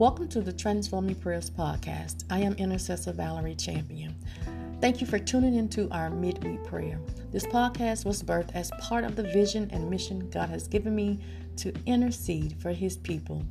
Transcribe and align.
Welcome 0.00 0.28
to 0.28 0.40
the 0.40 0.54
Transforming 0.54 1.14
Prayers 1.16 1.50
podcast. 1.50 2.24
I 2.30 2.38
am 2.38 2.54
Intercessor 2.54 3.12
Valerie 3.12 3.54
Champion. 3.54 4.16
Thank 4.80 5.02
you 5.02 5.06
for 5.06 5.18
tuning 5.18 5.56
into 5.56 5.90
our 5.90 6.08
midweek 6.08 6.64
prayer. 6.64 6.98
This 7.30 7.44
podcast 7.44 8.06
was 8.06 8.22
birthed 8.22 8.54
as 8.54 8.70
part 8.80 9.04
of 9.04 9.14
the 9.14 9.24
vision 9.24 9.68
and 9.70 9.90
mission 9.90 10.30
God 10.30 10.48
has 10.48 10.66
given 10.66 10.94
me 10.94 11.20
to 11.58 11.74
intercede 11.84 12.56
for 12.62 12.72
His 12.72 12.96
people. 12.96 13.44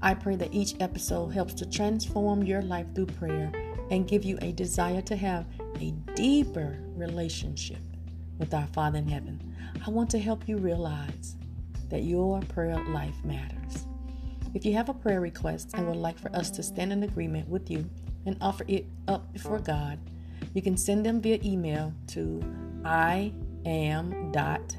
I 0.00 0.14
pray 0.14 0.36
that 0.36 0.54
each 0.54 0.74
episode 0.80 1.34
helps 1.34 1.52
to 1.52 1.68
transform 1.68 2.44
your 2.44 2.62
life 2.62 2.86
through 2.94 3.04
prayer 3.04 3.52
and 3.90 4.08
give 4.08 4.24
you 4.24 4.38
a 4.40 4.52
desire 4.52 5.02
to 5.02 5.16
have 5.16 5.44
a 5.80 5.90
deeper 6.14 6.78
relationship 6.94 7.82
with 8.38 8.54
our 8.54 8.66
Father 8.68 9.00
in 9.00 9.08
heaven. 9.08 9.54
I 9.86 9.90
want 9.90 10.08
to 10.12 10.18
help 10.18 10.48
you 10.48 10.56
realize 10.56 11.36
that 11.90 12.04
your 12.04 12.40
prayer 12.40 12.82
life 12.88 13.22
matters. 13.22 13.84
If 14.52 14.64
you 14.64 14.72
have 14.74 14.88
a 14.88 14.94
prayer 14.94 15.20
request 15.20 15.70
and 15.74 15.86
would 15.86 15.96
like 15.96 16.18
for 16.18 16.34
us 16.34 16.50
to 16.52 16.62
stand 16.62 16.92
in 16.92 17.04
agreement 17.04 17.48
with 17.48 17.70
you 17.70 17.88
and 18.26 18.36
offer 18.40 18.64
it 18.66 18.86
up 19.06 19.32
before 19.32 19.60
God, 19.60 19.98
you 20.54 20.62
can 20.62 20.76
send 20.76 21.06
them 21.06 21.20
via 21.20 21.38
email 21.44 21.94
to 22.08 22.42
I 22.84 23.32
am 23.64 24.32
dot 24.32 24.76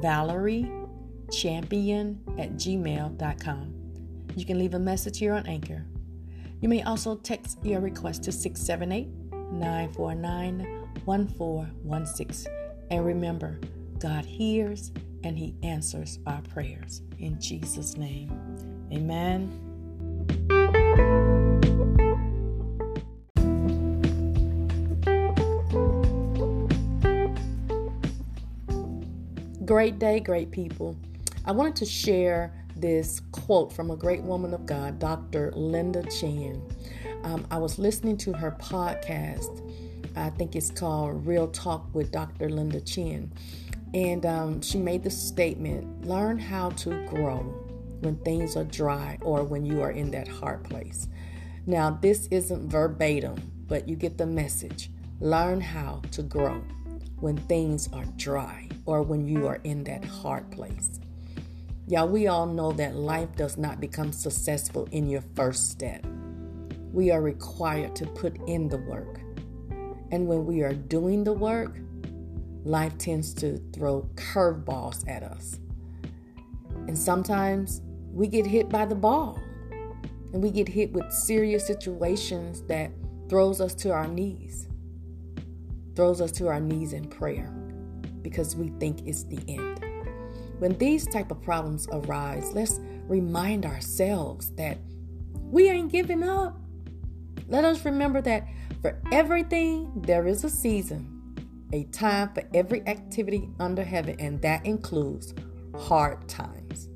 Valerie 0.00 0.70
champion 1.30 2.20
at 2.38 2.52
gmail.com. 2.54 3.74
You 4.36 4.44
can 4.44 4.58
leave 4.58 4.74
a 4.74 4.78
message 4.78 5.18
here 5.18 5.34
on 5.34 5.46
Anchor. 5.46 5.84
You 6.60 6.68
may 6.68 6.82
also 6.82 7.16
text 7.16 7.58
your 7.62 7.80
request 7.80 8.22
to 8.24 8.32
678 8.32 9.08
949 9.52 10.88
1416. 11.04 12.52
And 12.90 13.04
remember, 13.04 13.60
God 13.98 14.24
hears 14.24 14.92
and 15.22 15.38
He 15.38 15.54
answers 15.62 16.18
our 16.26 16.40
prayers. 16.42 17.02
In 17.18 17.38
Jesus' 17.40 17.96
name. 17.96 18.73
Amen. 18.92 19.60
Great 29.64 29.98
day, 29.98 30.20
great 30.20 30.50
people. 30.50 30.96
I 31.46 31.52
wanted 31.52 31.76
to 31.76 31.86
share 31.86 32.52
this 32.76 33.20
quote 33.32 33.72
from 33.72 33.90
a 33.90 33.96
great 33.96 34.22
woman 34.22 34.52
of 34.52 34.66
God, 34.66 34.98
Dr. 34.98 35.52
Linda 35.54 36.02
Chan. 36.10 36.60
Um, 37.22 37.46
I 37.50 37.58
was 37.58 37.78
listening 37.78 38.16
to 38.18 38.32
her 38.34 38.52
podcast. 38.60 39.62
I 40.16 40.30
think 40.30 40.54
it's 40.54 40.70
called 40.70 41.26
Real 41.26 41.48
Talk 41.48 41.86
with 41.94 42.12
Dr. 42.12 42.50
Linda 42.50 42.80
Chan. 42.80 43.32
And 43.94 44.26
um, 44.26 44.60
she 44.60 44.78
made 44.78 45.02
the 45.02 45.10
statement 45.10 46.06
learn 46.06 46.38
how 46.38 46.70
to 46.70 47.04
grow 47.06 47.63
when 48.04 48.16
things 48.18 48.56
are 48.56 48.64
dry 48.64 49.18
or 49.22 49.42
when 49.42 49.64
you 49.64 49.80
are 49.80 49.90
in 49.90 50.10
that 50.12 50.28
hard 50.28 50.62
place. 50.64 51.08
Now, 51.66 51.98
this 52.02 52.28
isn't 52.30 52.70
verbatim, 52.70 53.50
but 53.66 53.88
you 53.88 53.96
get 53.96 54.18
the 54.18 54.26
message. 54.26 54.90
Learn 55.20 55.60
how 55.60 56.02
to 56.10 56.22
grow 56.22 56.62
when 57.20 57.36
things 57.36 57.88
are 57.92 58.04
dry 58.16 58.68
or 58.84 59.02
when 59.02 59.26
you 59.26 59.46
are 59.46 59.60
in 59.64 59.82
that 59.84 60.04
hard 60.04 60.50
place. 60.50 61.00
Y'all, 61.86 62.08
we 62.08 62.26
all 62.26 62.46
know 62.46 62.72
that 62.72 62.96
life 62.96 63.34
does 63.36 63.56
not 63.56 63.80
become 63.80 64.12
successful 64.12 64.88
in 64.90 65.08
your 65.08 65.22
first 65.34 65.70
step. 65.70 66.04
We 66.92 67.10
are 67.10 67.22
required 67.22 67.96
to 67.96 68.06
put 68.06 68.36
in 68.46 68.68
the 68.68 68.78
work. 68.78 69.20
And 70.10 70.26
when 70.26 70.44
we 70.46 70.62
are 70.62 70.74
doing 70.74 71.24
the 71.24 71.32
work, 71.32 71.76
life 72.64 72.96
tends 72.98 73.34
to 73.34 73.58
throw 73.72 74.08
curveballs 74.14 75.08
at 75.08 75.22
us. 75.22 75.58
And 76.86 76.96
sometimes 76.96 77.80
we 78.14 78.28
get 78.28 78.46
hit 78.46 78.68
by 78.68 78.86
the 78.86 78.94
ball. 78.94 79.38
And 80.32 80.42
we 80.42 80.50
get 80.50 80.68
hit 80.68 80.92
with 80.92 81.12
serious 81.12 81.66
situations 81.66 82.62
that 82.62 82.90
throws 83.28 83.60
us 83.60 83.74
to 83.74 83.90
our 83.90 84.08
knees 84.08 84.68
throws 85.94 86.20
us 86.20 86.32
to 86.32 86.48
our 86.48 86.60
knees 86.60 86.92
in 86.92 87.08
prayer 87.08 87.48
because 88.22 88.56
we 88.56 88.68
think 88.80 89.06
it's 89.06 89.24
the 89.24 89.38
end. 89.48 89.84
When 90.58 90.76
these 90.78 91.06
type 91.06 91.30
of 91.30 91.42
problems 91.42 91.88
arise 91.92 92.52
let's 92.52 92.80
remind 93.06 93.66
ourselves 93.66 94.50
that 94.56 94.78
we 95.34 95.68
ain't 95.68 95.92
giving 95.92 96.22
up. 96.22 96.58
Let 97.48 97.64
us 97.64 97.84
remember 97.84 98.20
that 98.22 98.46
for 98.80 99.00
everything 99.12 99.92
there 100.02 100.26
is 100.26 100.44
a 100.44 100.50
season 100.50 101.10
a 101.72 101.84
time 101.84 102.32
for 102.32 102.42
every 102.54 102.86
activity 102.86 103.48
under 103.58 103.82
heaven 103.82 104.14
and 104.20 104.40
that 104.42 104.64
includes 104.64 105.34
hard 105.76 106.28
times 106.28 106.88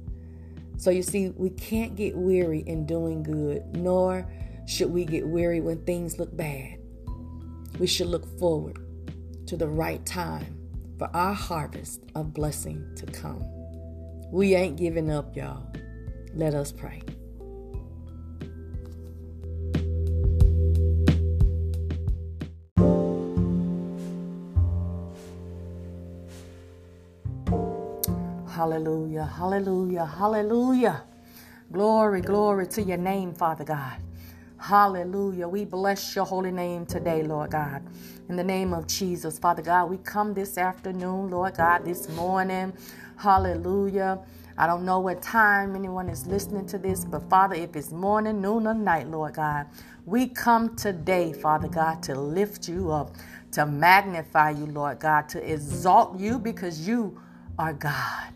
so 0.78 0.91
you 0.91 1.03
see, 1.03 1.31
we 1.31 1.50
can't 1.50 1.97
get 1.97 2.16
weary 2.16 2.61
in 2.61 2.87
doing 2.87 3.25
good, 3.25 3.77
nor 3.77 4.31
should 4.66 4.91
we 4.91 5.05
get 5.05 5.27
weary 5.27 5.61
when 5.61 5.84
things 5.84 6.21
look 6.21 6.34
bad. 6.37 6.78
We 7.81 7.89
should 7.89 8.06
look 8.06 8.39
forward 8.39 8.78
to 9.49 9.56
the 9.56 9.66
right 9.66 10.05
time 10.06 10.56
for 10.97 11.11
our 11.15 11.34
harvest 11.34 12.03
of 12.15 12.33
blessing 12.33 12.94
to 12.97 13.06
come. 13.06 13.43
We 14.31 14.55
ain't 14.55 14.77
giving 14.77 15.11
up, 15.11 15.37
y'all. 15.37 15.66
Let 16.34 16.55
us 16.55 16.71
pray. 16.71 17.03
Hallelujah, 28.59 29.25
hallelujah, 29.25 30.05
hallelujah. 30.05 31.05
Glory, 31.73 32.21
glory 32.21 32.67
to 32.67 32.83
your 32.83 32.97
name, 32.97 33.33
Father 33.33 33.63
God. 33.63 33.99
Hallelujah. 34.59 35.47
We 35.47 35.65
bless 35.65 36.17
your 36.17 36.25
holy 36.25 36.51
name 36.51 36.85
today, 36.85 37.23
Lord 37.23 37.53
God. 37.53 37.85
In 38.29 38.35
the 38.35 38.43
name 38.43 38.73
of 38.75 38.89
Jesus, 38.89 39.39
Father 39.39 39.63
God, 39.63 39.89
we 39.89 39.99
come 39.99 40.35
this 40.35 40.59
afternoon, 40.59 41.31
Lord 41.31 41.57
God, 41.57 41.85
this 41.85 42.09
morning. 42.09 42.73
Hallelujah. 43.17 44.19
I 44.59 44.67
don't 44.67 44.85
know 44.85 44.99
what 44.99 45.23
time 45.23 45.77
anyone 45.77 46.09
is 46.09 46.27
listening 46.27 46.67
to 46.67 46.79
this, 46.79 47.05
but 47.05 47.31
Father, 47.31 47.55
if 47.55 47.77
it's 47.77 47.93
morning, 47.93 48.41
noon, 48.41 48.67
or 48.67 48.75
night, 48.75 49.07
Lord 49.07 49.35
God, 49.35 49.67
we 50.05 50.27
come 50.27 50.75
today, 50.75 51.33
Father 51.33 51.69
God, 51.69 52.03
to 52.03 52.21
lift 52.21 52.69
you 52.69 52.91
up, 52.91 53.15
to 53.53 53.67
magnify 53.67 54.51
you, 54.51 54.67
Lord 54.67 54.99
God, 54.99 55.29
to 55.29 55.49
exalt 55.49 56.19
you 56.19 56.41
because 56.41 56.89
you 56.89 57.21
are 57.57 57.73
God. 57.73 58.33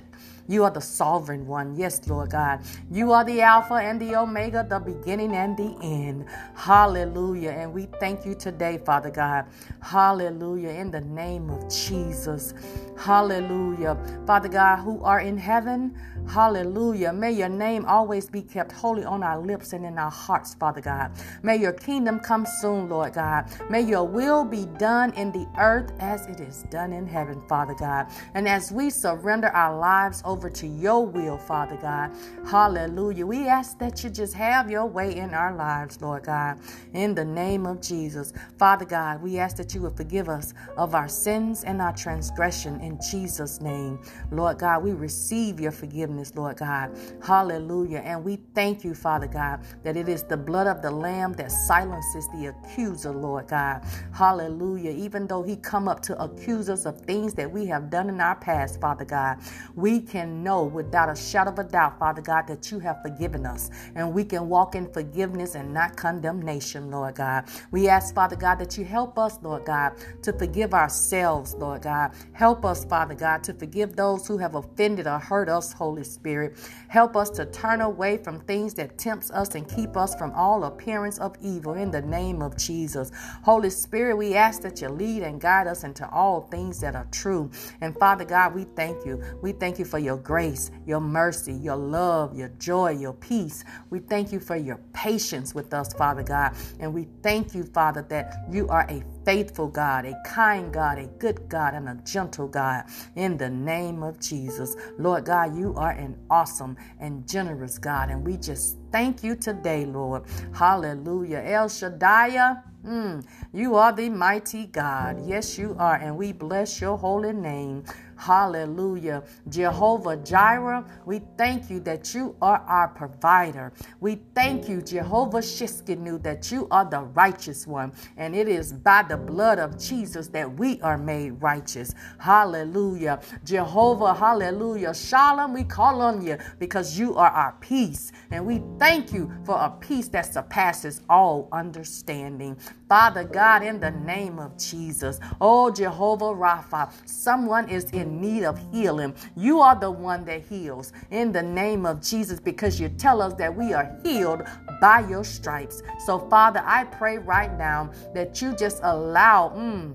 You 0.52 0.64
are 0.64 0.70
the 0.70 0.82
sovereign 0.82 1.46
one. 1.46 1.76
Yes, 1.76 2.06
Lord 2.06 2.32
God. 2.32 2.60
You 2.90 3.12
are 3.12 3.24
the 3.24 3.40
Alpha 3.40 3.72
and 3.72 3.98
the 3.98 4.14
Omega, 4.16 4.66
the 4.68 4.78
beginning 4.78 5.34
and 5.34 5.56
the 5.56 5.74
end. 5.80 6.26
Hallelujah. 6.54 7.52
And 7.52 7.72
we 7.72 7.86
thank 7.98 8.26
you 8.26 8.34
today, 8.34 8.76
Father 8.84 9.10
God. 9.10 9.46
Hallelujah. 9.80 10.68
In 10.68 10.91
the 10.91 11.00
name 11.00 11.48
of 11.48 11.70
Jesus. 11.70 12.52
Hallelujah. 12.98 13.96
Father 14.26 14.50
God, 14.50 14.76
who 14.80 15.02
are 15.02 15.20
in 15.20 15.38
heaven, 15.38 15.96
Hallelujah. 16.28 17.12
May 17.12 17.32
your 17.32 17.48
name 17.48 17.84
always 17.84 18.28
be 18.28 18.42
kept 18.42 18.72
holy 18.72 19.04
on 19.04 19.22
our 19.22 19.41
lips 19.41 19.72
and 19.72 19.84
in 19.84 19.98
our 19.98 20.10
hearts, 20.10 20.54
Father 20.54 20.80
God. 20.80 21.12
May 21.42 21.56
your 21.56 21.72
kingdom 21.72 22.20
come 22.20 22.46
soon, 22.60 22.88
Lord 22.88 23.14
God. 23.14 23.50
May 23.68 23.82
your 23.82 24.06
will 24.06 24.44
be 24.44 24.66
done 24.78 25.12
in 25.14 25.32
the 25.32 25.46
earth 25.58 25.92
as 25.98 26.26
it 26.26 26.41
is 26.41 26.64
done 26.70 26.92
in 26.92 27.06
heaven, 27.06 27.42
Father 27.48 27.74
God. 27.74 28.06
And 28.34 28.48
as 28.48 28.72
we 28.72 28.88
surrender 28.88 29.48
our 29.48 29.76
lives 29.78 30.22
over 30.24 30.41
to 30.50 30.66
your 30.66 31.06
will, 31.06 31.38
Father 31.38 31.76
God, 31.80 32.12
hallelujah. 32.47 33.26
We 33.26 33.48
ask 33.48 33.78
that 33.78 34.03
you 34.04 34.10
just 34.10 34.34
have 34.34 34.70
your 34.70 34.86
way 34.86 35.16
in 35.16 35.34
our 35.34 35.54
lives, 35.54 36.00
Lord 36.00 36.25
God. 36.25 36.58
In 36.94 37.14
the 37.14 37.25
name 37.25 37.66
of 37.66 37.80
Jesus. 37.80 38.32
Father 38.58 38.84
God, 38.84 39.22
we 39.22 39.38
ask 39.38 39.56
that 39.56 39.75
you 39.75 39.82
would 39.82 39.97
forgive 39.97 40.28
us 40.28 40.54
of 40.76 40.94
our 40.94 41.08
sins 41.08 41.64
and 41.64 41.80
our 41.80 41.92
transgression 41.92 42.80
in 42.80 42.98
Jesus' 43.10 43.60
name. 43.60 43.98
Lord 44.30 44.58
God, 44.58 44.82
we 44.82 44.92
receive 44.92 45.60
your 45.60 45.72
forgiveness 45.72 45.92
forgiveness, 46.03 46.34
Lord 46.34 46.56
God. 46.56 46.91
Hallelujah. 47.22 47.98
And 47.98 48.24
we 48.24 48.36
thank 48.54 48.84
you, 48.84 48.94
Father 48.94 49.27
God, 49.27 49.60
that 49.83 49.97
it 49.97 50.09
is 50.09 50.22
the 50.22 50.36
blood 50.36 50.66
of 50.66 50.80
the 50.80 50.91
Lamb 50.91 51.33
that 51.34 51.50
silences 51.50 52.28
the 52.28 52.47
accuser, 52.47 53.10
Lord 53.12 53.48
God. 53.48 53.84
Hallelujah. 54.12 54.91
Even 54.91 55.27
though 55.27 55.42
he 55.42 55.56
come 55.56 55.89
up 55.89 56.00
to 56.03 56.21
accuse 56.22 56.68
us 56.68 56.84
of 56.86 57.00
things 57.00 57.34
that 57.34 57.50
we 57.50 57.66
have 57.66 57.91
done 57.91 58.09
in 58.09 58.21
our 58.21 58.36
past, 58.36 58.80
Father 58.80 59.04
God, 59.04 59.39
we 59.74 60.00
can 60.00 60.22
know 60.24 60.65
without 60.65 61.09
a 61.09 61.16
shadow 61.16 61.51
of 61.51 61.59
a 61.59 61.65
doubt, 61.65 61.98
Father 61.98 62.22
God, 62.22 62.47
that 62.48 62.71
you 62.71 62.78
have 62.80 63.03
forgiven 63.03 63.47
us. 63.47 63.71
And 63.95 64.13
we 64.13 64.24
can 64.24 64.48
walk 64.48 64.74
in 64.74 64.92
forgiveness 64.92 65.54
and 65.54 65.72
not 65.72 65.97
condemnation, 65.97 66.91
Lord 66.91 67.16
God. 67.16 67.48
We 67.71 67.89
ask, 67.89 68.15
Father 68.15 68.36
God, 68.36 68.59
that 68.59 68.77
you 68.77 68.84
help 68.84 69.19
us, 69.19 69.39
Lord 69.42 69.65
God, 69.65 69.92
to 70.22 70.33
forgive 70.33 70.74
ourselves, 70.74 71.54
Lord 71.54 71.83
God. 71.83 72.13
Help 72.33 72.65
us, 72.65 72.84
Father 72.84 73.15
God, 73.15 73.42
to 73.45 73.54
forgive 73.54 73.97
those 73.97 74.27
who 74.27 74.39
have 74.39 74.54
offended 74.54 75.07
or 75.07 75.19
hurt 75.19 75.48
us, 75.48 75.72
Holy 75.72 76.03
Holy 76.03 76.04
Spirit. 76.04 76.57
Help 76.89 77.16
us 77.16 77.30
to 77.30 77.47
turn 77.47 77.80
away 77.80 78.16
from 78.16 78.41
things 78.41 78.75
that 78.75 78.98
tempts 78.98 79.30
us 79.30 79.54
and 79.54 79.68
keep 79.68 79.97
us 79.97 80.15
from 80.15 80.33
all 80.33 80.65
appearance 80.65 81.18
of 81.18 81.36
evil 81.41 81.75
in 81.75 81.91
the 81.91 82.03
name 82.03 82.42
of 82.42 82.57
Jesus. 82.57 83.10
Holy 83.45 83.71
Spirit, 83.71 84.16
we 84.16 84.34
ask 84.34 84.63
that 84.63 84.80
you 84.80 84.89
lead 84.89 85.22
and 85.22 85.41
guide 85.41 85.66
us 85.66 85.84
into 85.84 86.09
all 86.10 86.42
things 86.51 86.80
that 86.80 86.97
are 86.97 87.07
true. 87.13 87.51
And 87.80 87.97
Father 87.98 88.25
God, 88.25 88.54
we 88.54 88.65
thank 88.75 89.04
you. 89.07 89.22
We 89.42 89.53
thank 89.53 89.78
you 89.78 89.84
for 89.84 89.98
your 89.98 90.11
grace, 90.16 90.70
your 90.86 91.00
mercy, 91.00 91.53
your 91.53 91.76
love, 91.76 92.36
your 92.36 92.48
joy, 92.59 92.91
your 92.91 93.12
peace. 93.14 93.64
We 93.91 94.00
thank 94.00 94.32
you 94.32 94.41
for 94.41 94.56
your 94.56 94.78
patience 94.92 95.54
with 95.54 95.72
us, 95.74 95.92
Father 95.94 96.22
God. 96.22 96.54
And 96.80 96.92
we 96.92 97.09
thank 97.22 97.54
you, 97.54 97.64
Father, 97.64 98.03
that 98.09 98.47
you 98.50 98.68
are 98.68 98.86
a 98.88 99.03
faithful 99.24 99.68
God, 99.68 100.04
a 100.06 100.20
kind 100.26 100.72
God, 100.72 100.98
a 100.98 101.06
good 101.06 101.48
God, 101.48 101.74
and 101.74 101.88
a 101.88 101.94
gentle 102.04 102.48
God. 102.48 102.84
In 103.16 103.36
the 103.36 103.50
name 103.50 104.03
of 104.03 104.20
Jesus. 104.20 104.76
Lord 104.98 105.24
God, 105.24 105.56
you 105.56 105.74
are 105.76 105.92
an 105.92 106.16
awesome 106.30 106.76
and 107.00 107.28
generous 107.28 107.78
God. 107.78 108.10
And 108.10 108.24
we 108.24 108.36
just 108.36 108.76
thank 108.91 109.22
you 109.22 109.36
today, 109.36 109.84
Lord. 109.84 110.24
Hallelujah. 110.54 111.42
El 111.44 111.68
Shaddai. 111.68 112.56
Mm, 112.84 113.24
you 113.53 113.76
are 113.76 113.92
the 113.92 114.08
mighty 114.08 114.66
God. 114.66 115.24
Yes, 115.24 115.56
you 115.56 115.76
are. 115.78 115.97
And 115.97 116.16
we 116.16 116.32
bless 116.32 116.80
your 116.80 116.98
holy 116.98 117.32
name. 117.32 117.84
Hallelujah. 118.22 119.24
Jehovah 119.48 120.16
Jireh, 120.19 120.84
we 121.07 121.22
thank 121.36 121.69
you 121.69 121.80
that 121.80 122.15
you 122.15 122.36
are 122.41 122.59
our 122.69 122.86
provider. 122.86 123.72
We 123.98 124.21
thank 124.33 124.69
you, 124.69 124.80
Jehovah 124.80 125.39
Tsidkenu, 125.39 126.22
that 126.22 126.53
you 126.53 126.69
are 126.71 126.84
the 126.84 127.01
righteous 127.01 127.66
one. 127.66 127.92
And 128.16 128.36
it 128.36 128.47
is 128.47 128.72
by 128.72 129.03
the 129.03 129.16
blood 129.16 129.59
of 129.59 129.77
Jesus 129.77 130.28
that 130.28 130.57
we 130.57 130.80
are 130.83 130.97
made 130.97 131.42
righteous. 131.42 131.95
Hallelujah. 132.19 133.21
Jehovah, 133.45 134.15
hallelujah. 134.15 134.95
Shalom, 134.95 135.53
we 135.53 135.65
call 135.65 136.01
on 136.01 136.22
you 136.25 136.39
because 136.60 136.97
you 136.97 137.16
are 137.16 137.30
our 137.30 137.57
peace. 137.60 138.13
And 138.30 138.47
we 138.47 138.63
thank 138.78 139.13
you 139.13 139.33
for 139.45 139.57
a 139.57 139.71
peace 139.80 140.07
that 140.09 140.33
surpasses 140.33 141.03
all 141.09 141.48
understanding. 141.51 142.57
Father 142.89 143.25
God, 143.25 143.65
in 143.65 143.80
the 143.80 143.91
name 143.91 144.39
of 144.39 144.57
Jesus, 144.59 145.18
oh 145.41 145.71
Jehovah 145.72 146.27
Rapha, 146.27 146.92
someone 147.07 147.68
is 147.68 147.91
in 147.91 148.11
need 148.12 148.44
of 148.44 148.60
healing. 148.72 149.14
You 149.36 149.60
are 149.60 149.78
the 149.78 149.91
one 149.91 150.24
that 150.26 150.42
heals 150.42 150.92
in 151.10 151.32
the 151.32 151.42
name 151.42 151.86
of 151.86 152.00
Jesus 152.03 152.38
because 152.38 152.80
you 152.80 152.88
tell 152.91 153.20
us 153.22 153.34
that 153.34 153.54
we 153.54 153.72
are 153.72 153.98
healed 154.04 154.42
by 154.80 155.00
your 155.09 155.24
stripes. 155.24 155.82
So, 156.06 156.18
Father, 156.28 156.62
I 156.64 156.84
pray 156.84 157.18
right 157.18 157.56
now 157.59 157.91
that 158.14 158.41
you 158.42 158.54
just 158.54 158.80
allow. 158.82 159.50
Mm, 159.50 159.94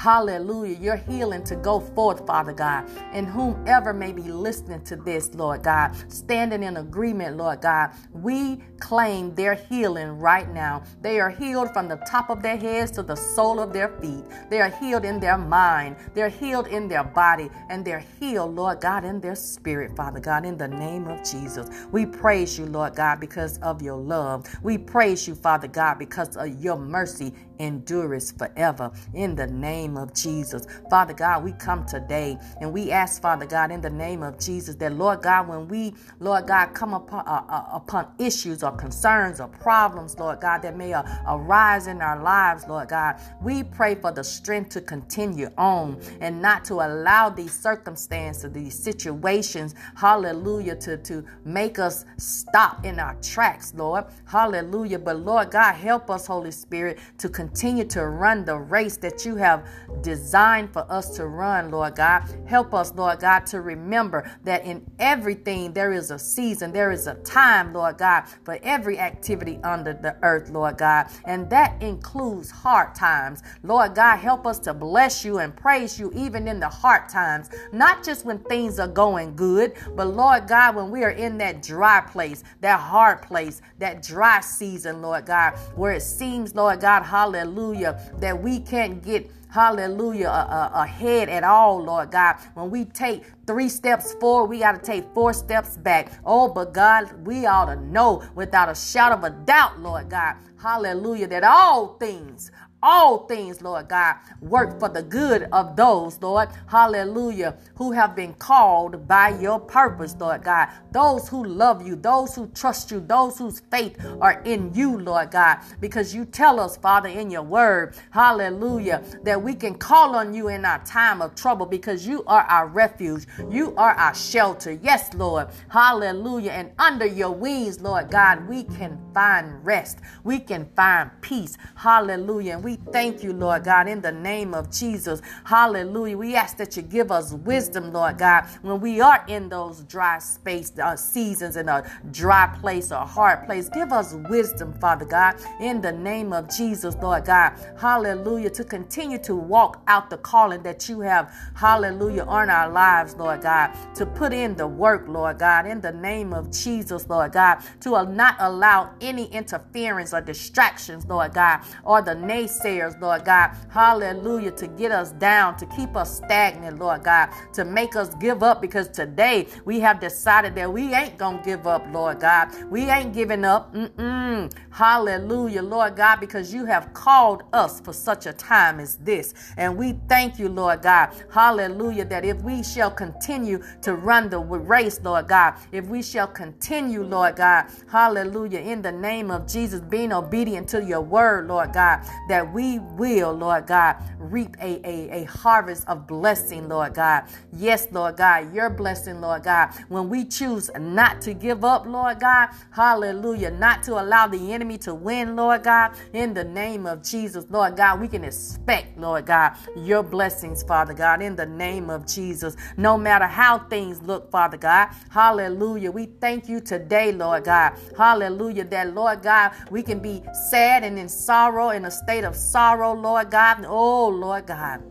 Hallelujah. 0.00 0.78
Your 0.78 0.96
healing 0.96 1.44
to 1.44 1.56
go 1.56 1.78
forth, 1.78 2.26
Father 2.26 2.54
God. 2.54 2.88
And 3.12 3.26
whomever 3.26 3.92
may 3.92 4.12
be 4.12 4.22
listening 4.22 4.82
to 4.84 4.96
this, 4.96 5.34
Lord 5.34 5.62
God, 5.62 5.94
standing 6.10 6.62
in 6.62 6.78
agreement, 6.78 7.36
Lord 7.36 7.60
God, 7.60 7.90
we 8.10 8.62
claim 8.78 9.34
their 9.34 9.54
healing 9.54 10.18
right 10.18 10.50
now. 10.54 10.84
They 11.02 11.20
are 11.20 11.28
healed 11.28 11.74
from 11.74 11.86
the 11.86 11.96
top 12.10 12.30
of 12.30 12.42
their 12.42 12.56
heads 12.56 12.90
to 12.92 13.02
the 13.02 13.14
sole 13.14 13.60
of 13.60 13.74
their 13.74 13.88
feet. 14.00 14.24
They 14.48 14.62
are 14.62 14.70
healed 14.70 15.04
in 15.04 15.20
their 15.20 15.36
mind. 15.36 15.96
They're 16.14 16.30
healed 16.30 16.68
in 16.68 16.88
their 16.88 17.04
body. 17.04 17.50
And 17.68 17.84
they're 17.84 18.06
healed, 18.18 18.56
Lord 18.56 18.80
God, 18.80 19.04
in 19.04 19.20
their 19.20 19.34
spirit, 19.34 19.94
Father 19.94 20.18
God, 20.20 20.46
in 20.46 20.56
the 20.56 20.68
name 20.68 21.08
of 21.08 21.22
Jesus. 21.30 21.68
We 21.92 22.06
praise 22.06 22.58
you, 22.58 22.64
Lord 22.64 22.94
God, 22.94 23.20
because 23.20 23.58
of 23.58 23.82
your 23.82 23.98
love. 23.98 24.46
We 24.62 24.78
praise 24.78 25.28
you, 25.28 25.34
Father 25.34 25.68
God, 25.68 25.98
because 25.98 26.38
of 26.38 26.58
your 26.58 26.78
mercy 26.78 27.34
endures 27.58 28.32
forever. 28.32 28.90
In 29.12 29.34
the 29.34 29.46
name 29.46 29.89
of 29.96 30.14
Jesus. 30.14 30.66
Father 30.88 31.14
God, 31.14 31.44
we 31.44 31.52
come 31.52 31.84
today 31.86 32.38
and 32.60 32.72
we 32.72 32.90
ask, 32.90 33.20
Father 33.22 33.46
God, 33.46 33.70
in 33.70 33.80
the 33.80 33.90
name 33.90 34.22
of 34.22 34.38
Jesus, 34.38 34.74
that 34.76 34.92
Lord 34.92 35.22
God, 35.22 35.48
when 35.48 35.68
we, 35.68 35.94
Lord 36.18 36.46
God, 36.46 36.74
come 36.74 36.94
upon, 36.94 37.26
uh, 37.26 37.44
uh, 37.48 37.64
upon 37.72 38.08
issues 38.18 38.62
or 38.62 38.72
concerns 38.72 39.40
or 39.40 39.48
problems, 39.48 40.18
Lord 40.18 40.40
God, 40.40 40.62
that 40.62 40.76
may 40.76 40.92
uh, 40.92 41.02
arise 41.26 41.86
in 41.86 42.00
our 42.00 42.22
lives, 42.22 42.64
Lord 42.68 42.88
God, 42.88 43.16
we 43.42 43.62
pray 43.62 43.94
for 43.94 44.12
the 44.12 44.24
strength 44.24 44.70
to 44.70 44.80
continue 44.80 45.48
on 45.58 46.00
and 46.20 46.40
not 46.40 46.64
to 46.66 46.74
allow 46.74 47.28
these 47.28 47.52
circumstances, 47.52 48.52
these 48.52 48.74
situations, 48.74 49.74
hallelujah, 49.94 50.76
to, 50.76 50.96
to 50.98 51.24
make 51.44 51.78
us 51.78 52.04
stop 52.18 52.84
in 52.84 52.98
our 52.98 53.14
tracks, 53.22 53.72
Lord. 53.76 54.04
Hallelujah. 54.26 54.98
But 54.98 55.18
Lord 55.20 55.50
God, 55.50 55.74
help 55.74 56.10
us, 56.10 56.26
Holy 56.26 56.50
Spirit, 56.50 56.98
to 57.18 57.28
continue 57.28 57.84
to 57.84 58.06
run 58.06 58.44
the 58.44 58.56
race 58.56 58.96
that 58.98 59.24
you 59.24 59.36
have 59.36 59.66
designed 60.02 60.72
for 60.72 60.90
us 60.90 61.16
to 61.16 61.26
run, 61.26 61.70
Lord 61.70 61.96
God. 61.96 62.22
Help 62.46 62.74
us, 62.74 62.92
Lord 62.94 63.20
God, 63.20 63.46
to 63.46 63.60
remember 63.60 64.30
that 64.44 64.64
in 64.64 64.84
everything 64.98 65.72
there 65.72 65.92
is 65.92 66.10
a 66.10 66.18
season, 66.18 66.72
there 66.72 66.90
is 66.90 67.06
a 67.06 67.14
time, 67.16 67.72
Lord 67.72 67.98
God, 67.98 68.24
for 68.44 68.58
every 68.62 68.98
activity 68.98 69.58
under 69.62 69.92
the 69.92 70.16
earth, 70.22 70.50
Lord 70.50 70.78
God. 70.78 71.08
And 71.24 71.48
that 71.50 71.80
includes 71.82 72.50
hard 72.50 72.94
times. 72.94 73.42
Lord 73.62 73.94
God, 73.94 74.16
help 74.16 74.46
us 74.46 74.58
to 74.60 74.74
bless 74.74 75.24
you 75.24 75.38
and 75.38 75.54
praise 75.54 75.98
you 75.98 76.10
even 76.14 76.48
in 76.48 76.60
the 76.60 76.68
hard 76.68 77.08
times, 77.08 77.50
not 77.72 78.04
just 78.04 78.24
when 78.24 78.38
things 78.40 78.78
are 78.78 78.88
going 78.88 79.36
good, 79.36 79.74
but 79.96 80.06
Lord 80.08 80.48
God, 80.48 80.76
when 80.76 80.90
we 80.90 81.04
are 81.04 81.10
in 81.10 81.38
that 81.38 81.62
dry 81.62 82.00
place, 82.00 82.44
that 82.60 82.80
hard 82.80 83.22
place, 83.22 83.62
that 83.78 84.02
dry 84.02 84.40
season, 84.40 85.02
Lord 85.02 85.26
God, 85.26 85.58
where 85.74 85.92
it 85.92 86.02
seems, 86.02 86.54
Lord 86.54 86.80
God, 86.80 87.02
hallelujah 87.02 88.00
that 88.18 88.40
we 88.40 88.60
can't 88.60 89.02
get 89.02 89.30
hallelujah, 89.50 90.28
ahead 90.74 91.28
at 91.28 91.44
all, 91.44 91.82
Lord 91.82 92.10
God. 92.10 92.36
When 92.54 92.70
we 92.70 92.84
take 92.84 93.24
three 93.46 93.68
steps 93.68 94.14
forward, 94.14 94.46
we 94.46 94.60
got 94.60 94.72
to 94.72 94.80
take 94.80 95.04
four 95.14 95.32
steps 95.32 95.76
back. 95.76 96.12
Oh, 96.24 96.48
but 96.48 96.72
God, 96.72 97.26
we 97.26 97.46
ought 97.46 97.66
to 97.66 97.76
know 97.76 98.22
without 98.34 98.68
a 98.68 98.74
shadow 98.74 99.16
of 99.16 99.24
a 99.24 99.30
doubt, 99.30 99.80
Lord 99.80 100.08
God, 100.08 100.36
hallelujah, 100.60 101.26
that 101.28 101.44
all 101.44 101.96
things, 101.98 102.50
all 102.82 103.26
things, 103.26 103.62
Lord 103.62 103.88
God, 103.88 104.16
work 104.40 104.78
for 104.78 104.88
the 104.88 105.02
good 105.02 105.48
of 105.52 105.76
those, 105.76 106.20
Lord, 106.20 106.48
hallelujah, 106.66 107.56
who 107.76 107.92
have 107.92 108.16
been 108.16 108.34
called 108.34 109.06
by 109.06 109.30
your 109.40 109.60
purpose, 109.60 110.16
Lord 110.18 110.42
God. 110.44 110.68
Those 110.92 111.28
who 111.28 111.44
love 111.44 111.86
you, 111.86 111.96
those 111.96 112.34
who 112.34 112.48
trust 112.48 112.90
you, 112.90 113.00
those 113.00 113.38
whose 113.38 113.60
faith 113.70 113.96
are 114.20 114.40
in 114.44 114.72
you, 114.74 114.98
Lord 114.98 115.30
God, 115.30 115.58
because 115.80 116.14
you 116.14 116.24
tell 116.24 116.60
us, 116.60 116.76
Father, 116.76 117.08
in 117.08 117.30
your 117.30 117.42
word, 117.42 117.96
hallelujah, 118.10 119.02
that 119.24 119.40
we 119.42 119.54
can 119.54 119.74
call 119.74 120.14
on 120.16 120.34
you 120.34 120.48
in 120.48 120.64
our 120.64 120.82
time 120.84 121.22
of 121.22 121.34
trouble 121.34 121.66
because 121.66 122.06
you 122.06 122.24
are 122.26 122.42
our 122.42 122.66
refuge. 122.66 123.26
You 123.50 123.74
are 123.76 123.92
our 123.92 124.14
shelter. 124.14 124.78
Yes, 124.82 125.12
Lord, 125.14 125.48
hallelujah. 125.68 126.52
And 126.52 126.72
under 126.78 127.06
your 127.06 127.32
wings, 127.32 127.80
Lord 127.80 128.10
God, 128.10 128.48
we 128.48 128.64
can 128.64 128.98
find 129.14 129.64
rest. 129.64 129.98
We 130.24 130.38
can 130.40 130.68
find 130.76 131.10
peace. 131.20 131.56
Hallelujah. 131.74 132.54
And 132.54 132.64
we 132.64 132.69
thank 132.76 133.22
you, 133.22 133.32
Lord 133.32 133.64
God, 133.64 133.88
in 133.88 134.00
the 134.00 134.12
name 134.12 134.54
of 134.54 134.70
Jesus. 134.70 135.22
Hallelujah. 135.44 136.16
We 136.16 136.34
ask 136.36 136.56
that 136.58 136.76
you 136.76 136.82
give 136.82 137.10
us 137.10 137.32
wisdom, 137.32 137.92
Lord 137.92 138.18
God, 138.18 138.46
when 138.62 138.80
we 138.80 139.00
are 139.00 139.24
in 139.28 139.48
those 139.48 139.82
dry 139.84 140.18
space 140.18 140.72
uh, 140.78 140.96
seasons 140.96 141.56
in 141.56 141.68
a 141.68 141.84
dry 142.10 142.46
place 142.60 142.92
or 142.92 143.04
hard 143.06 143.46
place. 143.46 143.68
Give 143.68 143.92
us 143.92 144.14
wisdom, 144.28 144.72
Father 144.74 145.04
God, 145.04 145.36
in 145.60 145.80
the 145.80 145.92
name 145.92 146.32
of 146.32 146.48
Jesus, 146.54 146.94
Lord 147.02 147.24
God. 147.24 147.52
Hallelujah. 147.78 148.50
To 148.50 148.64
continue 148.64 149.18
to 149.18 149.34
walk 149.34 149.82
out 149.86 150.10
the 150.10 150.18
calling 150.18 150.62
that 150.62 150.88
you 150.88 151.00
have, 151.00 151.32
hallelujah, 151.54 152.24
on 152.24 152.50
our 152.50 152.70
lives, 152.70 153.14
Lord 153.16 153.42
God. 153.42 153.74
To 153.96 154.06
put 154.06 154.32
in 154.32 154.56
the 154.56 154.66
work, 154.66 155.06
Lord 155.08 155.38
God, 155.38 155.66
in 155.66 155.80
the 155.80 155.92
name 155.92 156.32
of 156.32 156.50
Jesus, 156.50 157.08
Lord 157.08 157.32
God. 157.32 157.58
To 157.80 158.04
not 158.04 158.36
allow 158.38 158.90
any 159.00 159.26
interference 159.26 160.12
or 160.14 160.20
distractions, 160.20 161.06
Lord 161.06 161.34
God, 161.34 161.60
or 161.84 162.02
the 162.02 162.12
naysayers, 162.14 162.59
Lord 162.64 163.24
God. 163.24 163.56
Hallelujah. 163.70 164.50
To 164.52 164.66
get 164.66 164.92
us 164.92 165.12
down, 165.12 165.56
to 165.56 165.66
keep 165.66 165.96
us 165.96 166.16
stagnant, 166.18 166.78
Lord 166.78 167.04
God. 167.04 167.30
To 167.54 167.64
make 167.64 167.96
us 167.96 168.14
give 168.16 168.42
up 168.42 168.60
because 168.60 168.88
today 168.88 169.46
we 169.64 169.80
have 169.80 170.00
decided 170.00 170.54
that 170.56 170.72
we 170.72 170.94
ain't 170.94 171.16
going 171.18 171.38
to 171.38 171.44
give 171.44 171.66
up, 171.66 171.84
Lord 171.92 172.20
God. 172.20 172.48
We 172.70 172.90
ain't 172.90 173.14
giving 173.14 173.44
up. 173.44 173.74
Mm-mm. 173.74 174.52
Hallelujah, 174.70 175.62
Lord 175.62 175.96
God, 175.96 176.20
because 176.20 176.52
you 176.52 176.64
have 176.66 176.92
called 176.94 177.42
us 177.52 177.80
for 177.80 177.92
such 177.92 178.26
a 178.26 178.32
time 178.32 178.80
as 178.80 178.96
this. 178.96 179.34
And 179.56 179.76
we 179.76 179.94
thank 180.08 180.38
you, 180.38 180.48
Lord 180.48 180.82
God. 180.82 181.10
Hallelujah, 181.32 182.04
that 182.06 182.24
if 182.24 182.40
we 182.42 182.62
shall 182.62 182.90
continue 182.90 183.62
to 183.82 183.94
run 183.94 184.28
the 184.30 184.38
race, 184.38 185.00
Lord 185.02 185.28
God, 185.28 185.54
if 185.72 185.86
we 185.86 186.02
shall 186.02 186.26
continue, 186.26 187.02
Lord 187.02 187.36
God, 187.36 187.66
hallelujah, 187.88 188.60
in 188.60 188.82
the 188.82 188.92
name 188.92 189.30
of 189.30 189.46
Jesus, 189.46 189.80
being 189.80 190.12
obedient 190.12 190.68
to 190.70 190.82
your 190.82 191.00
word, 191.00 191.48
Lord 191.48 191.72
God, 191.72 192.00
that 192.28 192.49
we 192.52 192.78
will, 192.78 193.32
Lord 193.32 193.66
God, 193.66 193.96
reap 194.18 194.56
a, 194.60 194.80
a, 194.86 195.22
a 195.22 195.24
harvest 195.24 195.86
of 195.88 196.06
blessing, 196.06 196.68
Lord 196.68 196.94
God. 196.94 197.24
Yes, 197.52 197.88
Lord 197.92 198.16
God, 198.16 198.54
your 198.54 198.70
blessing, 198.70 199.20
Lord 199.20 199.44
God. 199.44 199.70
When 199.88 200.08
we 200.08 200.24
choose 200.24 200.70
not 200.78 201.20
to 201.22 201.34
give 201.34 201.64
up, 201.64 201.86
Lord 201.86 202.20
God, 202.20 202.50
hallelujah, 202.70 203.50
not 203.50 203.82
to 203.84 204.00
allow 204.00 204.26
the 204.26 204.52
enemy 204.52 204.78
to 204.78 204.94
win, 204.94 205.36
Lord 205.36 205.62
God, 205.64 205.92
in 206.12 206.34
the 206.34 206.44
name 206.44 206.86
of 206.86 207.02
Jesus, 207.02 207.44
Lord 207.50 207.76
God, 207.76 208.00
we 208.00 208.08
can 208.08 208.24
expect, 208.24 208.98
Lord 208.98 209.26
God, 209.26 209.56
your 209.76 210.02
blessings, 210.02 210.62
Father 210.62 210.94
God, 210.94 211.22
in 211.22 211.36
the 211.36 211.46
name 211.46 211.90
of 211.90 212.06
Jesus. 212.06 212.56
No 212.76 212.96
matter 212.98 213.26
how 213.26 213.58
things 213.58 214.02
look, 214.02 214.30
Father 214.30 214.56
God, 214.56 214.88
hallelujah. 215.10 215.90
We 215.90 216.06
thank 216.20 216.48
you 216.48 216.60
today, 216.60 217.12
Lord 217.12 217.44
God, 217.44 217.74
hallelujah, 217.96 218.64
that, 218.64 218.94
Lord 218.94 219.22
God, 219.22 219.52
we 219.70 219.82
can 219.82 220.00
be 220.00 220.22
sad 220.50 220.84
and 220.84 220.98
in 220.98 221.08
sorrow, 221.08 221.70
in 221.70 221.84
a 221.84 221.90
state 221.90 222.24
of 222.24 222.36
sorrow, 222.40 222.92
Lord 222.94 223.30
God. 223.30 223.64
Oh, 223.66 224.08
Lord 224.08 224.46
God. 224.46 224.82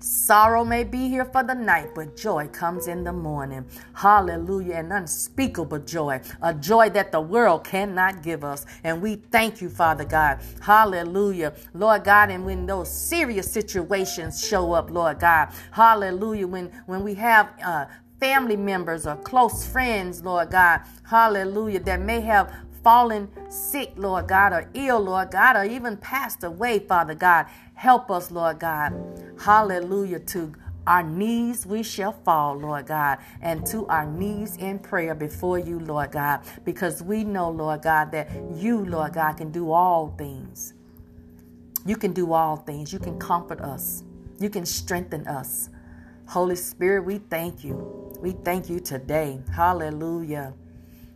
Sorrow 0.00 0.64
may 0.64 0.82
be 0.82 1.08
here 1.08 1.24
for 1.24 1.44
the 1.44 1.54
night, 1.54 1.90
but 1.94 2.16
joy 2.16 2.48
comes 2.48 2.88
in 2.88 3.04
the 3.04 3.12
morning. 3.12 3.64
Hallelujah. 3.94 4.74
An 4.74 4.90
unspeakable 4.90 5.78
joy, 5.80 6.20
a 6.42 6.52
joy 6.54 6.90
that 6.90 7.12
the 7.12 7.20
world 7.20 7.64
cannot 7.64 8.22
give 8.22 8.42
us. 8.42 8.66
And 8.82 9.00
we 9.00 9.16
thank 9.16 9.60
you, 9.60 9.68
Father 9.68 10.04
God. 10.04 10.40
Hallelujah. 10.60 11.54
Lord 11.72 12.02
God, 12.04 12.30
and 12.30 12.44
when 12.44 12.66
those 12.66 12.90
serious 12.90 13.52
situations 13.52 14.44
show 14.44 14.72
up, 14.72 14.90
Lord 14.90 15.20
God, 15.20 15.50
hallelujah. 15.70 16.48
When, 16.48 16.66
when 16.86 17.04
we 17.04 17.14
have 17.14 17.50
uh, 17.64 17.86
family 18.18 18.56
members 18.56 19.06
or 19.06 19.16
close 19.16 19.66
friends, 19.66 20.24
Lord 20.24 20.50
God, 20.50 20.80
hallelujah, 21.04 21.80
that 21.80 22.00
may 22.00 22.20
have 22.22 22.52
fallen 22.84 23.28
sick, 23.48 23.92
Lord 23.96 24.28
God, 24.28 24.52
or 24.52 24.70
ill, 24.74 25.00
Lord 25.00 25.30
God, 25.30 25.56
or 25.56 25.64
even 25.64 25.96
passed 25.96 26.44
away, 26.44 26.80
Father 26.80 27.14
God. 27.14 27.46
Help 27.74 28.10
us, 28.10 28.30
Lord 28.30 28.60
God. 28.60 28.94
Hallelujah. 29.40 30.20
To 30.20 30.52
our 30.86 31.02
knees 31.02 31.66
we 31.66 31.82
shall 31.82 32.12
fall, 32.12 32.56
Lord 32.58 32.86
God, 32.86 33.18
and 33.40 33.64
to 33.66 33.86
our 33.86 34.06
knees 34.06 34.56
in 34.56 34.78
prayer 34.80 35.14
before 35.14 35.58
you, 35.58 35.78
Lord 35.78 36.12
God, 36.12 36.40
because 36.64 37.02
we 37.02 37.24
know, 37.24 37.50
Lord 37.50 37.82
God, 37.82 38.12
that 38.12 38.30
you, 38.54 38.84
Lord 38.84 39.14
God, 39.14 39.36
can 39.36 39.52
do 39.52 39.70
all 39.70 40.14
things. 40.18 40.74
You 41.86 41.96
can 41.96 42.12
do 42.12 42.32
all 42.32 42.56
things. 42.56 42.92
You 42.92 42.98
can 42.98 43.18
comfort 43.18 43.60
us. 43.60 44.04
You 44.40 44.50
can 44.50 44.66
strengthen 44.66 45.26
us. 45.26 45.70
Holy 46.26 46.56
Spirit, 46.56 47.04
we 47.04 47.18
thank 47.18 47.64
you. 47.64 47.76
We 48.20 48.32
thank 48.32 48.70
you 48.70 48.80
today. 48.80 49.40
Hallelujah. 49.54 50.54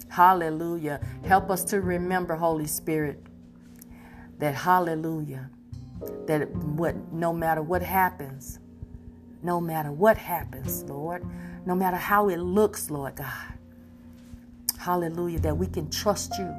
Hallelujah. 0.09 1.01
Help 1.25 1.51
us 1.51 1.65
to 1.65 1.81
remember, 1.81 2.37
Holy 2.37 2.67
Spirit, 2.67 3.27
that 4.39 4.55
hallelujah, 4.55 5.51
that 6.27 6.51
what 6.55 6.95
no 7.13 7.33
matter 7.33 7.63
what 7.63 7.83
happens, 7.83 8.59
no 9.43 9.61
matter 9.61 9.93
what 9.93 10.17
happens, 10.17 10.85
Lord, 10.85 11.25
no 11.67 11.75
matter 11.75 11.97
how 11.97 12.29
it 12.29 12.39
looks, 12.39 12.91
Lord 12.91 13.17
God, 13.17 13.55
hallelujah, 14.79 15.41
that 15.41 15.57
we 15.57 15.67
can 15.67 15.91
trust 15.91 16.39
you 16.39 16.55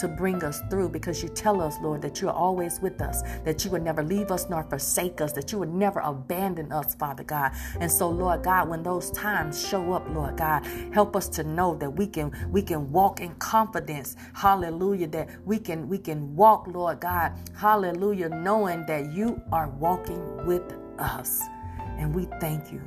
to 0.00 0.08
bring 0.08 0.42
us 0.42 0.62
through 0.70 0.88
because 0.88 1.22
you 1.22 1.28
tell 1.28 1.60
us, 1.60 1.76
Lord, 1.80 2.02
that 2.02 2.20
you're 2.20 2.30
always 2.30 2.80
with 2.80 3.00
us, 3.00 3.22
that 3.44 3.64
you 3.64 3.70
would 3.70 3.82
never 3.82 4.02
leave 4.02 4.30
us 4.30 4.48
nor 4.48 4.62
forsake 4.64 5.20
us, 5.20 5.32
that 5.32 5.52
you 5.52 5.58
would 5.58 5.72
never 5.72 6.00
abandon 6.00 6.72
us, 6.72 6.94
Father 6.94 7.22
God. 7.22 7.52
And 7.80 7.90
so, 7.90 8.08
Lord 8.08 8.42
God, 8.42 8.68
when 8.68 8.82
those 8.82 9.10
times 9.10 9.66
show 9.66 9.92
up, 9.92 10.08
Lord 10.10 10.36
God, 10.36 10.66
help 10.92 11.16
us 11.16 11.28
to 11.30 11.44
know 11.44 11.74
that 11.76 11.90
we 11.90 12.06
can 12.06 12.32
we 12.50 12.62
can 12.62 12.90
walk 12.90 13.20
in 13.20 13.34
confidence. 13.36 14.16
Hallelujah. 14.34 15.08
That 15.08 15.28
we 15.44 15.58
can 15.58 15.88
we 15.88 15.98
can 15.98 16.34
walk, 16.34 16.66
Lord 16.66 17.00
God, 17.00 17.32
hallelujah, 17.54 18.28
knowing 18.28 18.86
that 18.86 19.12
you 19.12 19.40
are 19.52 19.68
walking 19.68 20.46
with 20.46 20.74
us. 20.98 21.42
And 21.98 22.14
we 22.14 22.26
thank 22.40 22.72
you. 22.72 22.82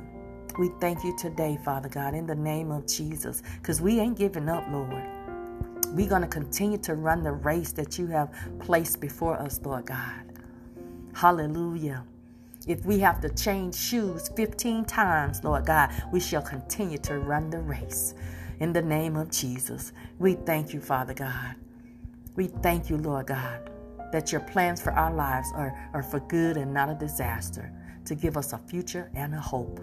We 0.58 0.70
thank 0.80 1.02
you 1.04 1.16
today, 1.16 1.58
Father 1.64 1.88
God, 1.88 2.14
in 2.14 2.26
the 2.26 2.34
name 2.34 2.70
of 2.70 2.86
Jesus, 2.86 3.42
because 3.60 3.80
we 3.80 3.98
ain't 4.00 4.16
giving 4.16 4.48
up, 4.48 4.64
Lord. 4.70 5.13
We're 5.94 6.08
going 6.08 6.22
to 6.22 6.28
continue 6.28 6.78
to 6.78 6.96
run 6.96 7.22
the 7.22 7.30
race 7.30 7.70
that 7.72 7.98
you 7.98 8.08
have 8.08 8.34
placed 8.58 9.00
before 9.00 9.40
us, 9.40 9.60
Lord 9.62 9.86
God. 9.86 10.24
Hallelujah. 11.14 12.02
If 12.66 12.84
we 12.84 12.98
have 12.98 13.20
to 13.20 13.28
change 13.28 13.76
shoes 13.76 14.28
15 14.34 14.86
times, 14.86 15.44
Lord 15.44 15.66
God, 15.66 15.92
we 16.10 16.18
shall 16.18 16.42
continue 16.42 16.98
to 16.98 17.20
run 17.20 17.48
the 17.48 17.60
race. 17.60 18.14
In 18.58 18.72
the 18.72 18.82
name 18.82 19.14
of 19.14 19.30
Jesus, 19.30 19.92
we 20.18 20.34
thank 20.34 20.74
you, 20.74 20.80
Father 20.80 21.14
God. 21.14 21.54
We 22.34 22.48
thank 22.48 22.90
you, 22.90 22.96
Lord 22.96 23.28
God, 23.28 23.70
that 24.10 24.32
your 24.32 24.40
plans 24.40 24.82
for 24.82 24.92
our 24.94 25.14
lives 25.14 25.52
are, 25.54 25.90
are 25.94 26.02
for 26.02 26.18
good 26.18 26.56
and 26.56 26.74
not 26.74 26.88
a 26.88 26.94
disaster, 26.94 27.70
to 28.06 28.16
give 28.16 28.36
us 28.36 28.52
a 28.52 28.58
future 28.58 29.12
and 29.14 29.32
a 29.32 29.40
hope. 29.40 29.78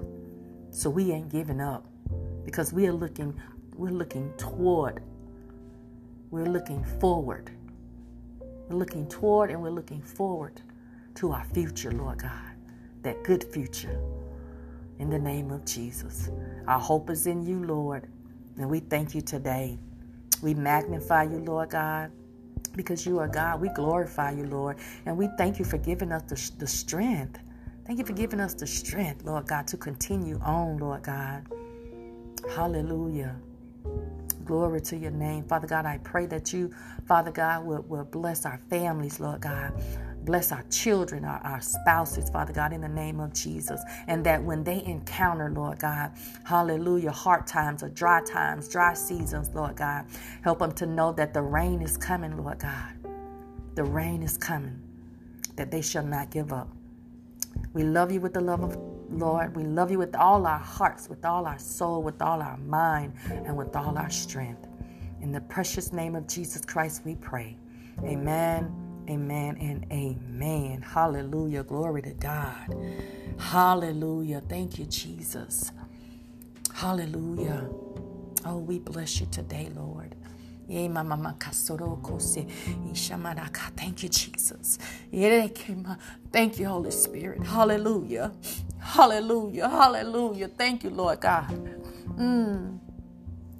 So 0.71 0.89
we 0.89 1.13
ain't 1.13 1.29
giving 1.29 1.61
up 1.61 1.85
because 2.43 2.73
we 2.73 2.85
are 2.87 2.93
looking, 2.93 3.33
we're 3.77 3.91
looking 3.91 4.33
toward 4.37 5.01
we're 6.31 6.45
looking 6.45 6.83
forward. 6.99 7.51
We're 8.69 8.77
looking 8.77 9.07
toward 9.07 9.51
and 9.51 9.61
we're 9.61 9.69
looking 9.69 10.01
forward 10.01 10.61
to 11.15 11.33
our 11.33 11.43
future, 11.43 11.91
Lord 11.91 12.19
God, 12.19 12.55
that 13.03 13.21
good 13.23 13.43
future. 13.43 13.99
In 14.99 15.09
the 15.09 15.19
name 15.19 15.51
of 15.51 15.65
Jesus. 15.65 16.29
Our 16.67 16.79
hope 16.79 17.09
is 17.09 17.25
in 17.25 17.43
you, 17.43 17.63
Lord, 17.63 18.07
and 18.57 18.69
we 18.69 18.79
thank 18.79 19.15
you 19.15 19.21
today. 19.21 19.79
We 20.43 20.53
magnify 20.53 21.23
you, 21.23 21.39
Lord 21.39 21.71
God, 21.71 22.11
because 22.75 23.05
you 23.05 23.17
are 23.19 23.27
God. 23.27 23.59
We 23.59 23.69
glorify 23.69 24.31
you, 24.31 24.45
Lord, 24.45 24.77
and 25.07 25.17
we 25.17 25.27
thank 25.37 25.57
you 25.57 25.65
for 25.65 25.79
giving 25.79 26.11
us 26.11 26.21
the, 26.23 26.59
the 26.59 26.67
strength. 26.67 27.39
Thank 27.85 27.97
you 27.97 28.05
for 28.05 28.13
giving 28.13 28.39
us 28.39 28.53
the 28.53 28.67
strength, 28.67 29.25
Lord 29.25 29.47
God, 29.47 29.67
to 29.67 29.77
continue 29.77 30.39
on, 30.43 30.77
Lord 30.77 31.01
God. 31.01 31.47
Hallelujah. 32.55 33.35
Glory 34.51 34.81
to 34.81 34.97
your 34.97 35.11
name. 35.11 35.45
Father 35.45 35.65
God, 35.65 35.85
I 35.85 35.97
pray 35.99 36.25
that 36.25 36.51
you, 36.51 36.71
Father 37.07 37.31
God, 37.31 37.65
will, 37.65 37.83
will 37.83 38.03
bless 38.03 38.45
our 38.45 38.59
families, 38.69 39.17
Lord 39.17 39.39
God. 39.39 39.81
Bless 40.25 40.51
our 40.51 40.63
children, 40.63 41.23
our, 41.23 41.39
our 41.45 41.61
spouses, 41.61 42.29
Father 42.29 42.51
God, 42.51 42.73
in 42.73 42.81
the 42.81 42.89
name 42.89 43.21
of 43.21 43.33
Jesus. 43.33 43.81
And 44.09 44.25
that 44.25 44.43
when 44.43 44.61
they 44.65 44.83
encounter, 44.83 45.49
Lord 45.49 45.79
God, 45.79 46.11
hallelujah, 46.43 47.11
hard 47.11 47.47
times 47.47 47.81
or 47.81 47.87
dry 47.87 48.21
times, 48.25 48.67
dry 48.67 48.93
seasons, 48.93 49.49
Lord 49.55 49.77
God, 49.77 50.05
help 50.43 50.59
them 50.59 50.73
to 50.73 50.85
know 50.85 51.13
that 51.13 51.33
the 51.33 51.41
rain 51.41 51.81
is 51.81 51.95
coming, 51.95 52.35
Lord 52.35 52.59
God. 52.59 52.91
The 53.75 53.85
rain 53.85 54.21
is 54.21 54.37
coming, 54.37 54.77
that 55.55 55.71
they 55.71 55.81
shall 55.81 56.03
not 56.03 56.29
give 56.29 56.51
up. 56.51 56.67
We 57.73 57.83
love 57.83 58.11
you 58.11 58.21
with 58.21 58.33
the 58.33 58.41
love 58.41 58.63
of 58.63 58.77
Lord. 59.09 59.55
We 59.55 59.63
love 59.63 59.91
you 59.91 59.99
with 59.99 60.15
all 60.15 60.47
our 60.47 60.59
hearts, 60.59 61.09
with 61.09 61.25
all 61.25 61.45
our 61.45 61.59
soul, 61.59 62.03
with 62.03 62.21
all 62.21 62.41
our 62.41 62.57
mind, 62.57 63.13
and 63.29 63.57
with 63.57 63.75
all 63.75 63.97
our 63.97 64.09
strength. 64.09 64.67
In 65.21 65.31
the 65.31 65.41
precious 65.41 65.93
name 65.93 66.15
of 66.15 66.27
Jesus 66.27 66.63
Christ, 66.65 67.03
we 67.05 67.15
pray. 67.15 67.57
Amen, 68.03 68.73
amen, 69.09 69.57
and 69.59 69.85
amen. 69.91 70.81
Hallelujah. 70.81 71.63
Glory 71.63 72.01
to 72.03 72.13
God. 72.13 72.75
Hallelujah. 73.37 74.41
Thank 74.49 74.79
you, 74.79 74.85
Jesus. 74.85 75.71
Hallelujah. 76.73 77.69
Oh, 78.45 78.57
we 78.57 78.79
bless 78.79 79.19
you 79.19 79.27
today, 79.31 79.71
Lord. 79.75 80.15
Thank 83.77 84.03
you, 84.03 84.09
Jesus. 84.09 84.79
Thank 86.31 86.59
you, 86.59 86.67
Holy 86.67 86.91
Spirit. 86.91 87.43
Hallelujah. 87.45 88.31
Hallelujah. 88.79 89.69
Hallelujah. 89.69 90.47
Thank 90.49 90.83
you, 90.83 90.91
Lord 90.91 91.21
God. 91.21 91.49
Mm. 92.17 92.79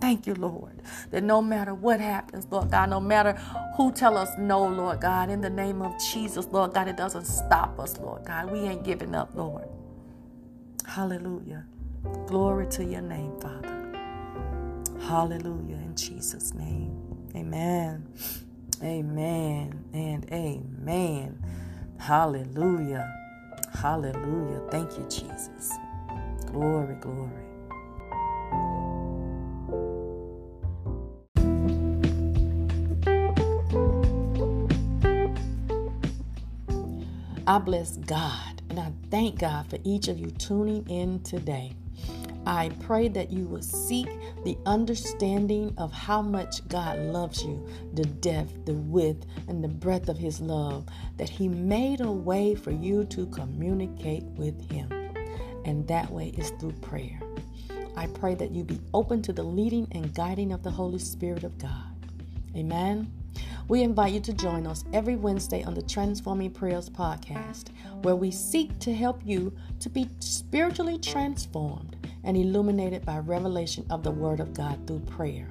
Thank 0.01 0.27
you, 0.27 0.35
Lord, 0.35 0.81
that 1.11 1.23
no 1.23 1.41
matter 1.41 1.75
what 1.75 1.99
happens, 1.99 2.47
Lord 2.51 2.71
God, 2.71 2.89
no 2.89 2.99
matter 2.99 3.33
who 3.77 3.91
tell 3.91 4.17
us 4.17 4.29
no, 4.39 4.65
Lord 4.65 5.01
God, 5.01 5.29
in 5.29 5.41
the 5.41 5.49
name 5.49 5.81
of 5.81 5.93
Jesus, 6.13 6.47
Lord 6.47 6.73
God, 6.73 6.87
it 6.87 6.97
doesn't 6.97 7.25
stop 7.25 7.79
us, 7.79 7.97
Lord 7.99 8.25
God. 8.25 8.51
We 8.51 8.59
ain't 8.61 8.83
giving 8.83 9.15
up, 9.15 9.31
Lord. 9.35 9.67
Hallelujah. 10.87 11.65
Glory 12.27 12.67
to 12.69 12.83
your 12.83 13.01
name, 13.01 13.39
Father. 13.41 13.80
Hallelujah. 15.07 15.77
In 15.77 15.95
Jesus' 15.95 16.53
name. 16.53 16.97
Amen. 17.35 18.07
Amen 18.83 19.85
and 19.93 20.25
amen. 20.31 21.43
Hallelujah. 21.99 23.13
Hallelujah. 23.73 24.61
Thank 24.71 24.91
you, 24.97 25.05
Jesus. 25.09 25.73
Glory, 26.47 26.95
glory. 27.01 27.45
I 37.47 37.59
bless 37.59 37.97
God 37.97 38.61
and 38.69 38.79
I 38.79 38.91
thank 39.11 39.39
God 39.39 39.69
for 39.69 39.77
each 39.83 40.07
of 40.07 40.19
you 40.19 40.31
tuning 40.31 40.87
in 40.89 41.21
today. 41.23 41.73
I 42.45 42.69
pray 42.79 43.07
that 43.09 43.31
you 43.31 43.45
will 43.45 43.61
seek 43.61 44.07
the 44.43 44.57
understanding 44.65 45.73
of 45.77 45.91
how 45.91 46.21
much 46.21 46.67
God 46.67 46.99
loves 46.99 47.43
you, 47.43 47.67
the 47.93 48.05
depth, 48.05 48.65
the 48.65 48.73
width, 48.73 49.25
and 49.47 49.63
the 49.63 49.67
breadth 49.67 50.09
of 50.09 50.17
His 50.17 50.41
love, 50.41 50.85
that 51.17 51.29
He 51.29 51.47
made 51.47 52.01
a 52.01 52.11
way 52.11 52.55
for 52.55 52.71
you 52.71 53.05
to 53.05 53.27
communicate 53.27 54.23
with 54.23 54.69
Him. 54.71 54.89
And 55.65 55.87
that 55.87 56.09
way 56.09 56.29
is 56.29 56.49
through 56.59 56.73
prayer. 56.73 57.19
I 57.95 58.07
pray 58.07 58.33
that 58.35 58.51
you 58.51 58.63
be 58.63 58.81
open 58.93 59.21
to 59.23 59.33
the 59.33 59.43
leading 59.43 59.87
and 59.91 60.13
guiding 60.13 60.51
of 60.51 60.63
the 60.63 60.71
Holy 60.71 60.99
Spirit 60.99 61.43
of 61.43 61.57
God. 61.59 61.91
Amen. 62.55 63.11
We 63.67 63.83
invite 63.83 64.13
you 64.13 64.19
to 64.21 64.33
join 64.33 64.65
us 64.65 64.83
every 64.91 65.15
Wednesday 65.15 65.63
on 65.63 65.75
the 65.75 65.81
Transforming 65.81 66.51
Prayers 66.51 66.89
podcast, 66.89 67.67
where 68.01 68.15
we 68.15 68.31
seek 68.31 68.77
to 68.79 68.93
help 68.93 69.21
you 69.23 69.55
to 69.79 69.89
be 69.89 70.09
spiritually 70.19 70.97
transformed 70.97 71.95
and 72.23 72.37
illuminated 72.37 73.05
by 73.05 73.19
revelation 73.19 73.85
of 73.89 74.03
the 74.03 74.11
Word 74.11 74.39
of 74.39 74.53
God 74.53 74.85
through 74.87 75.01
prayer. 75.01 75.49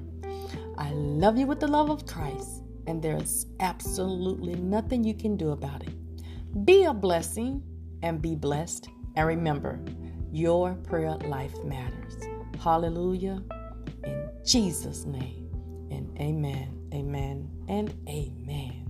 I 0.77 0.91
love 0.91 1.37
you 1.37 1.47
with 1.47 1.59
the 1.59 1.67
love 1.67 1.89
of 1.89 2.05
Christ, 2.05 2.63
and 2.87 3.01
there's 3.01 3.45
absolutely 3.59 4.55
nothing 4.55 5.03
you 5.03 5.13
can 5.13 5.37
do 5.37 5.51
about 5.51 5.83
it. 5.83 6.65
Be 6.65 6.83
a 6.83 6.93
blessing 6.93 7.63
and 8.01 8.21
be 8.21 8.35
blessed. 8.35 8.89
And 9.15 9.27
remember, 9.27 9.79
your 10.31 10.75
prayer 10.75 11.15
life 11.25 11.55
matters. 11.63 12.15
Hallelujah. 12.59 13.43
In 14.03 14.29
Jesus' 14.45 15.05
name, 15.05 15.49
and 15.91 16.17
amen. 16.19 16.77
Amen 16.93 17.49
and 17.67 17.93
amen. 18.09 18.80